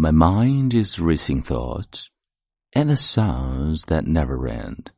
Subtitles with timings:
[0.00, 2.08] My mind is racing thought
[2.72, 4.92] and the sounds that never end.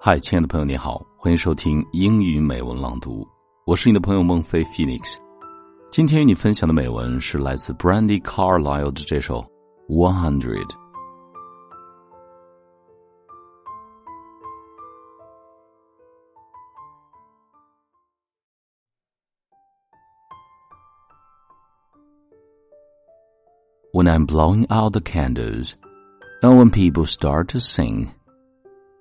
[0.00, 3.24] 嗨，亲爱的朋友，你好，欢迎收听英语美文朗读，
[3.64, 5.18] 我是你的朋友孟非 Phoenix。
[5.92, 9.38] 今天与你分享的美文是来自 Brandi Carlile 的这首
[9.88, 10.66] 《One Hundred》。
[24.04, 25.76] When I'm blowing out the candles,
[26.42, 28.12] and when people start to sing,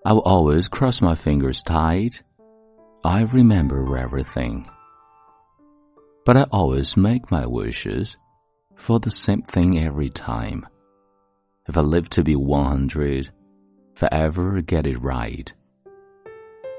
[0.06, 2.24] I will always cross my fingers tight.
[3.04, 4.66] I remember everything.
[6.26, 8.16] But I always make my wishes
[8.78, 10.66] for the same thing every time.
[11.68, 13.30] If I live to be 100,
[13.96, 15.52] if I ever get it right,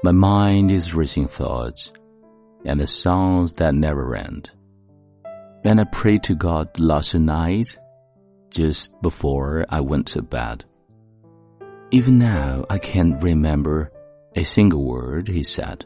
[0.01, 1.93] my mind is racing thoughts
[2.65, 4.49] and the songs that never end.
[5.63, 7.77] And I pray to God last night
[8.55, 10.63] just before I went to bed.
[11.91, 13.91] Even now, I can't remember
[14.35, 15.85] a single word he said.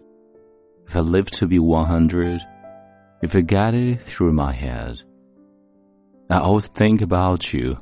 [0.88, 2.42] If I live to be 100,
[3.22, 5.04] if I get it through my head,
[6.30, 7.80] I always think about you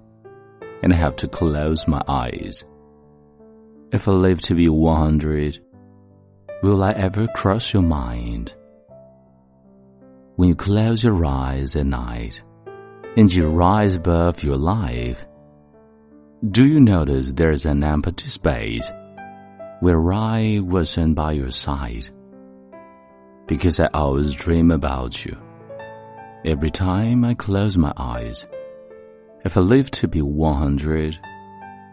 [0.82, 2.64] and I have to close my eyes.
[3.92, 5.60] If I live to be 100,
[6.64, 8.56] will I ever cross your mind?
[10.38, 12.42] When you close your eyes at night,
[13.18, 15.26] and you rise above your life.
[16.52, 18.92] Do you notice there's an empty space
[19.80, 22.10] where I wasn't by your side?
[23.48, 25.36] Because I always dream about you.
[26.46, 28.46] Every time I close my eyes,
[29.44, 31.20] if I live to be 100,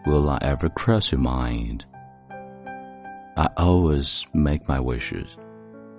[0.04, 1.86] will I ever cross your mind?
[3.38, 5.38] I always make my wishes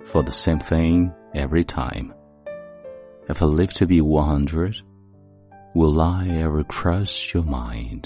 [0.04, 2.14] for the same thing every time.
[3.28, 4.82] If I live to be 100,
[5.74, 8.04] Will I ever cross your mind?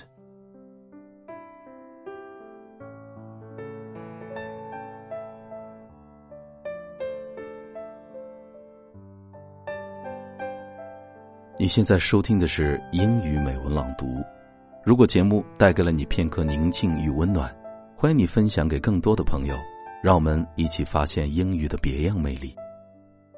[11.58, 14.06] 你现在收听的是英语美文朗读。
[14.82, 17.54] 如果节目带给了你片刻宁静与温暖，
[17.94, 19.54] 欢迎你分享给更多的朋友，
[20.02, 22.56] 让我们一起发现英语的别样魅力。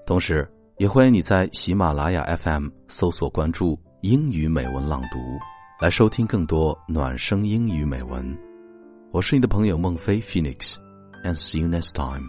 [0.06, 0.48] 同时，
[0.78, 3.76] 也欢迎你在喜马拉雅 FM 搜索关注。
[4.02, 5.38] 英语美文朗读，
[5.80, 8.36] 来收听更多暖声英语美文。
[9.12, 12.26] 我是你的朋友孟非 Phoenix，and see you next time。